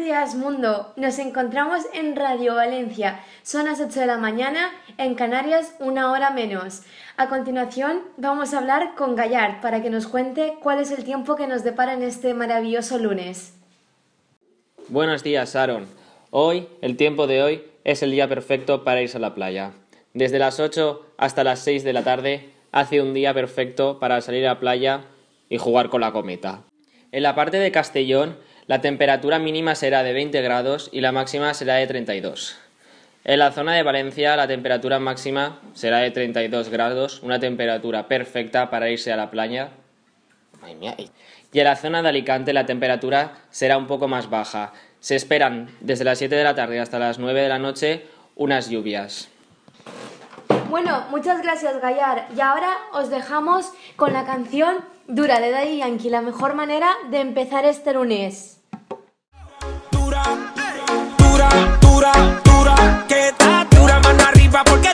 [0.00, 5.74] días mundo, nos encontramos en Radio Valencia, son las 8 de la mañana, en Canarias
[5.78, 6.82] una hora menos.
[7.18, 11.36] A continuación vamos a hablar con Gallard para que nos cuente cuál es el tiempo
[11.36, 13.52] que nos depara en este maravilloso lunes.
[14.88, 15.86] Buenos días, Aaron.
[16.30, 19.72] Hoy, el tiempo de hoy, es el día perfecto para irse a la playa.
[20.14, 24.46] Desde las 8 hasta las 6 de la tarde hace un día perfecto para salir
[24.46, 25.04] a la playa
[25.50, 26.62] y jugar con la cometa.
[27.12, 28.36] En la parte de Castellón,
[28.70, 32.56] la temperatura mínima será de 20 grados y la máxima será de 32.
[33.24, 38.70] En la zona de Valencia, la temperatura máxima será de 32 grados, una temperatura perfecta
[38.70, 39.70] para irse a la playa.
[41.52, 44.72] Y en la zona de Alicante la temperatura será un poco más baja.
[45.00, 48.70] Se esperan desde las 7 de la tarde hasta las 9 de la noche unas
[48.70, 49.30] lluvias.
[50.68, 54.76] Bueno, muchas gracias Gallard y ahora os dejamos con la canción
[55.08, 58.59] Dura de Daddy Yankee, la mejor manera de empezar este lunes.
[62.00, 64.89] Dura, dura, que está dura, mano arriba porque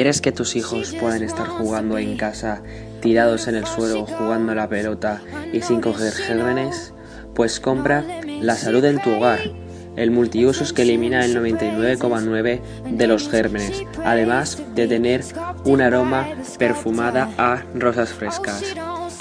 [0.00, 2.62] ¿Quieres que tus hijos puedan estar jugando en casa,
[3.02, 5.20] tirados en el suelo, jugando a la pelota
[5.52, 6.94] y sin coger gérmenes?
[7.34, 8.02] Pues compra
[8.40, 9.40] La Salud en tu Hogar,
[9.96, 12.60] el multiusos que elimina el 99,9
[12.96, 15.22] de los gérmenes, además de tener
[15.66, 16.26] un aroma
[16.58, 18.74] perfumada a rosas frescas.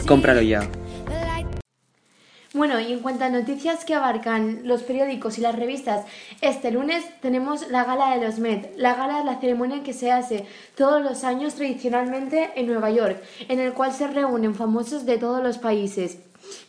[0.08, 0.62] Cómpralo ya.
[2.54, 6.06] Bueno, y en cuanto a noticias que abarcan los periódicos y las revistas,
[6.42, 8.74] este lunes tenemos la gala de los Met.
[8.76, 13.22] La gala es la ceremonia que se hace todos los años tradicionalmente en Nueva York,
[13.48, 16.18] en el cual se reúnen famosos de todos los países.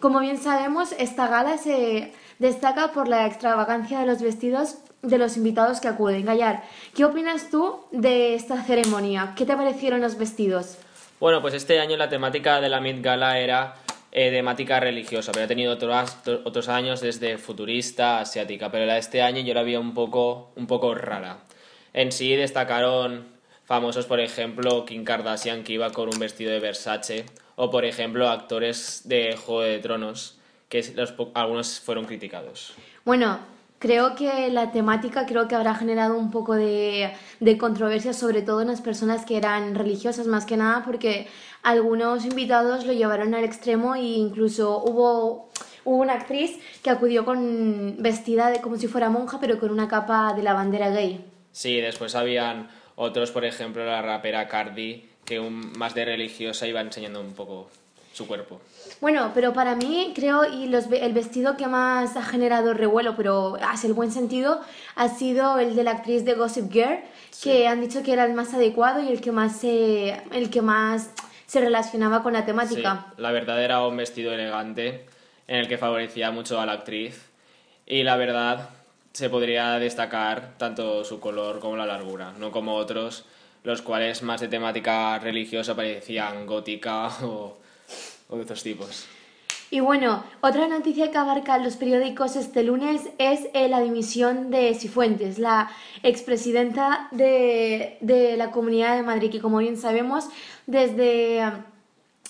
[0.00, 5.38] Como bien sabemos, esta gala se destaca por la extravagancia de los vestidos de los
[5.38, 6.26] invitados que acuden.
[6.26, 6.62] Gallar,
[6.94, 9.32] ¿qué opinas tú de esta ceremonia?
[9.34, 10.76] ¿Qué te parecieron los vestidos?
[11.20, 13.76] Bueno, pues este año la temática de la Met Gala era
[14.12, 19.00] eh, temática religiosa, pero he tenido otros, otros años desde futurista, asiática, pero la de
[19.00, 21.38] este año yo la vi un poco, un poco rara.
[21.92, 23.26] En sí destacaron
[23.64, 28.28] famosos, por ejemplo, Kim Kardashian, que iba con un vestido de Versace, o por ejemplo,
[28.28, 30.38] actores de Juego de Tronos,
[30.68, 30.84] que
[31.34, 32.74] algunos fueron criticados.
[33.04, 33.38] Bueno,
[33.78, 38.60] creo que la temática creo que habrá generado un poco de, de controversia, sobre todo
[38.60, 41.28] en las personas que eran religiosas, más que nada porque
[41.62, 45.50] algunos invitados lo llevaron al extremo e incluso hubo,
[45.84, 49.88] hubo una actriz que acudió con vestida de como si fuera monja, pero con una
[49.88, 51.24] capa de la bandera gay.
[51.52, 56.80] Sí, después habían otros, por ejemplo, la rapera Cardi, que un- más de religiosa iba
[56.80, 57.68] enseñando un poco
[58.12, 58.60] su cuerpo.
[59.00, 63.56] Bueno, pero para mí creo y los el vestido que más ha generado revuelo, pero
[63.62, 64.60] hacia el buen sentido,
[64.96, 66.98] ha sido el de la actriz de Gossip Girl,
[67.42, 70.60] que han dicho que era el más adecuado y el que más se, el que
[70.60, 71.10] más
[71.50, 73.06] se relacionaba con la temática.
[73.08, 75.04] Sí, la verdad era un vestido elegante
[75.48, 77.28] en el que favorecía mucho a la actriz
[77.86, 78.68] y la verdad
[79.12, 83.24] se podría destacar tanto su color como la largura, no como otros,
[83.64, 87.58] los cuales más de temática religiosa parecían gótica o,
[88.28, 89.08] o de otros tipos.
[89.72, 94.74] Y bueno, otra noticia que abarcan los periódicos este lunes es eh, la dimisión de
[94.74, 95.70] Cifuentes, la
[96.02, 100.28] expresidenta de, de la Comunidad de Madrid, que como bien sabemos,
[100.70, 101.42] desde,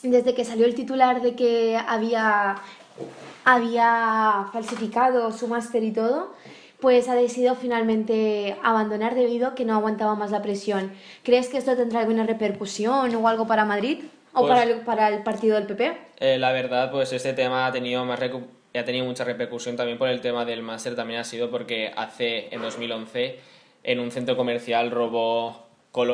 [0.03, 2.57] desde que salió el titular de que había,
[3.45, 6.33] había falsificado su máster y todo,
[6.81, 10.93] pues ha decidido finalmente abandonar debido a que no aguantaba más la presión.
[11.23, 14.05] ¿Crees que esto tendrá alguna repercusión o algo para Madrid?
[14.33, 15.99] ¿O Pues- para, el, para el partido del PP?
[16.19, 20.09] Eh, la verdad, pues este tema ha tenido más ha tenido mucha repercusión también por
[20.09, 23.41] el tema del máster, también ha sido porque hace, en 2011,
[23.83, 25.67] en un centro comercial robó,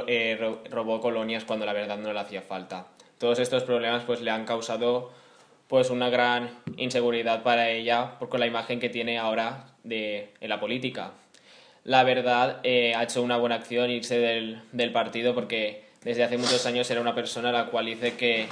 [0.06, 2.87] eh, ro- robó colonias cuando la verdad no le hacía falta.
[3.19, 5.12] Todos estos problemas pues le han causado
[5.69, 10.49] pues una gran inseguridad para ella por con la imagen que tiene ahora de, en
[10.49, 11.11] la política.
[11.84, 16.37] La verdad, eh, ha hecho una buena acción irse del, del partido porque desde hace
[16.38, 18.46] muchos años era una persona a la cual dice que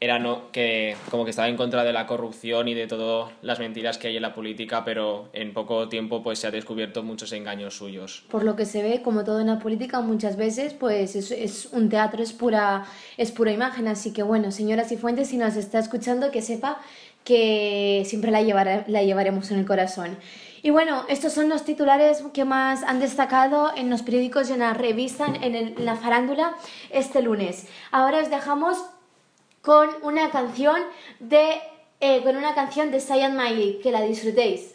[0.00, 3.58] era no, que como que estaba en contra de la corrupción y de todas las
[3.58, 7.32] mentiras que hay en la política, pero en poco tiempo pues se ha descubierto muchos
[7.32, 8.24] engaños suyos.
[8.30, 11.66] Por lo que se ve, como todo en la política, muchas veces pues es, es
[11.72, 12.86] un teatro, es pura,
[13.16, 13.88] es pura imagen.
[13.88, 16.80] Así que bueno, señora Cifuentes, si nos está escuchando, que sepa
[17.24, 20.16] que siempre la, llevará- la llevaremos en el corazón.
[20.62, 24.60] Y bueno, estos son los titulares que más han destacado en los periódicos y en
[24.60, 26.54] la revista, en, el- en la farándula,
[26.90, 27.66] este lunes.
[27.90, 28.78] Ahora os dejamos
[29.68, 30.80] con una canción
[31.20, 31.60] de,
[32.00, 34.74] eh, con una canción de Sayan Miley, que la disfrutéis.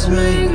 [0.00, 0.47] Let's make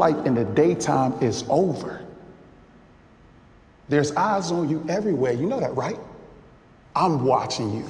[0.00, 2.00] I'm life in the daytime is over.
[3.88, 5.32] There's eyes on you everywhere.
[5.32, 5.98] You know that, right?
[6.94, 7.84] I'm watching you.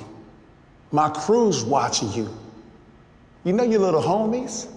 [0.93, 2.29] My crew's watching you.
[3.45, 4.69] You know your little homies?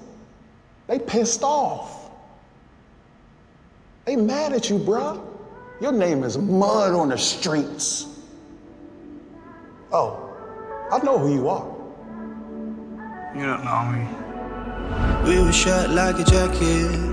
[0.87, 2.11] They pissed off.
[4.05, 5.25] They mad at you, bruh.
[5.81, 8.07] Your name is mud on the streets.
[9.91, 10.29] Oh,
[10.91, 11.67] I know who you are.
[13.35, 14.23] You don't know me.
[15.29, 17.12] We were shot like a jacket,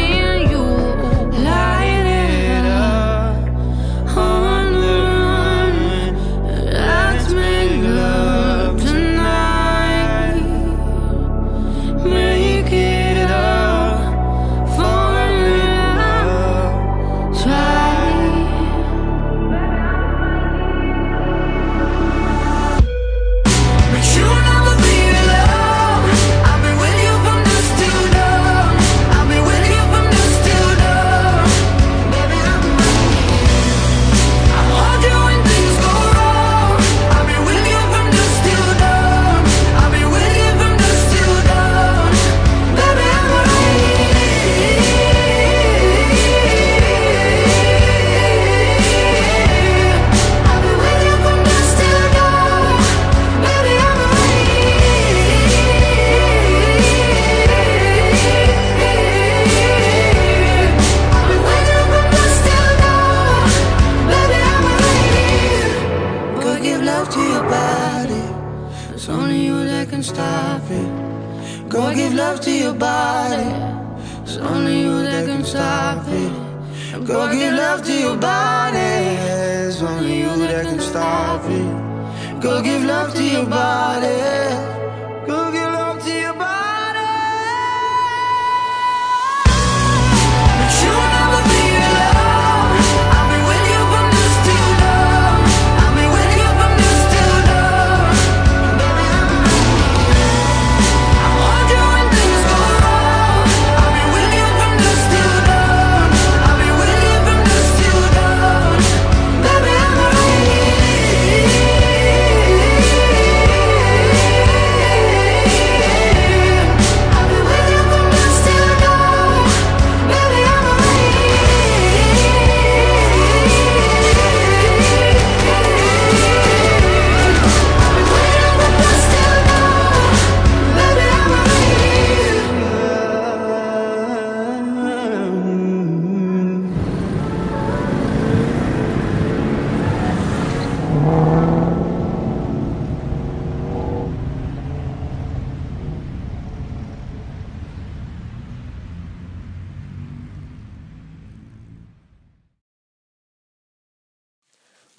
[83.31, 84.70] your body.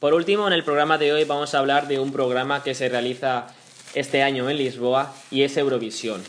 [0.03, 2.89] Por último, en el programa de hoy vamos a hablar de un programa que se
[2.89, 3.47] realiza
[3.95, 6.21] este año en Lisboa y es Eurovisión.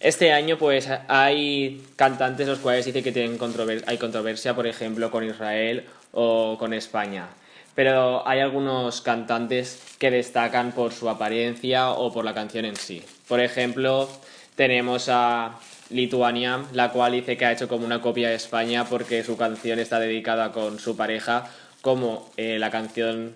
[0.00, 3.38] Este año pues hay cantantes los cuales dicen que tienen
[3.86, 7.28] hay controversia, por ejemplo, con Israel o con España.
[7.76, 13.04] Pero hay algunos cantantes que destacan por su apariencia o por la canción en sí.
[13.28, 14.08] Por ejemplo,
[14.56, 15.60] tenemos a
[15.90, 19.78] Lituania, la cual dice que ha hecho como una copia de España porque su canción
[19.78, 21.48] está dedicada con su pareja,
[21.82, 23.34] como eh, la canción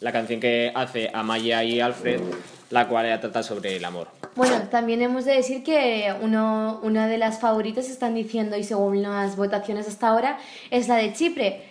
[0.00, 2.20] la canción que hace Amaya y Alfred,
[2.70, 4.08] la cual trata sobre el amor.
[4.34, 9.02] Bueno, también hemos de decir que uno, una de las favoritas están diciendo, y según
[9.02, 10.38] las votaciones hasta ahora,
[10.70, 11.68] es la de Chipre.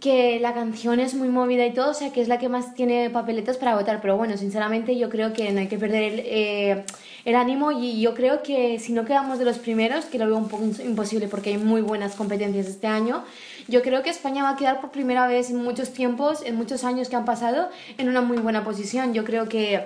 [0.00, 2.74] Que la canción es muy movida y todo, o sea que es la que más
[2.74, 4.02] tiene papeletas para votar.
[4.02, 6.84] Pero bueno, sinceramente yo creo que no hay que perder el, eh,
[7.24, 10.36] el ánimo y yo creo que si no quedamos de los primeros, que lo veo
[10.36, 13.24] un poco imposible porque hay muy buenas competencias este año,
[13.66, 16.84] yo creo que España va a quedar por primera vez en muchos tiempos, en muchos
[16.84, 19.14] años que han pasado, en una muy buena posición.
[19.14, 19.84] Yo creo que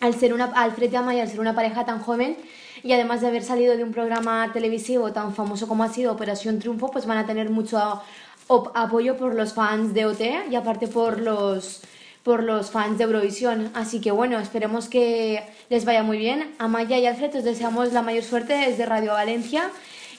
[0.00, 2.36] al ser una Alfred y Amaya, al ser una pareja tan joven
[2.82, 6.58] y además de haber salido de un programa televisivo tan famoso como ha sido Operación
[6.58, 8.02] Triunfo, pues van a tener mucho
[8.48, 11.80] apoyo por los fans de OT y aparte por los
[12.26, 13.70] por los fans de Eurovisión.
[13.72, 16.56] Así que bueno, esperemos que les vaya muy bien.
[16.58, 19.70] Amaya y Alfred, os deseamos la mayor suerte desde Radio Valencia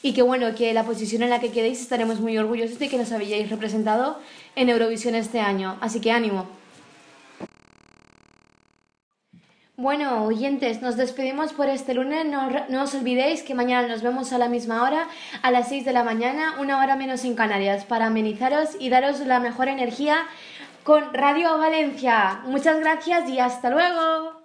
[0.01, 2.97] y que bueno, que la posición en la que quedéis estaremos muy orgullosos de que
[2.97, 4.19] nos habéis representado
[4.55, 5.77] en Eurovisión este año.
[5.81, 6.47] Así que ánimo.
[9.75, 12.25] Bueno, oyentes, nos despedimos por este lunes.
[12.25, 15.09] No, no os olvidéis que mañana nos vemos a la misma hora,
[15.41, 19.19] a las 6 de la mañana, una hora menos en Canarias, para amenizaros y daros
[19.19, 20.25] la mejor energía
[20.87, 22.39] con Radio Valencia.
[22.45, 24.36] Muchas gracias y hasta luego.